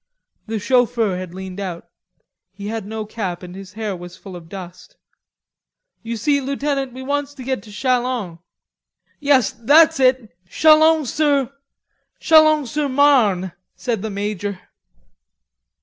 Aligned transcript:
The 0.47 0.57
chauffeur 0.57 1.15
had 1.17 1.35
leaned 1.35 1.59
out. 1.59 1.87
He 2.53 2.69
had 2.69 2.87
no 2.87 3.05
cap 3.05 3.43
and 3.43 3.53
his 3.55 3.73
hair 3.73 3.95
was 3.95 4.17
full 4.17 4.35
of 4.35 4.49
dust. 4.49 4.97
"You 6.01 6.17
see, 6.17 6.41
Lootenant, 6.41 6.91
we 6.91 7.03
wants 7.03 7.35
to 7.35 7.43
get 7.43 7.61
to 7.61 7.69
Chalons" 7.71 8.39
"Yes, 9.29 9.51
that's 9.51 9.99
it. 9.99 10.35
Chalons 10.49 11.05
sur...Chalons 11.13 12.67
sur 12.71 12.89
Marne," 12.89 13.51
said 13.75 14.01
the 14.01 14.09
Major. 14.09 14.59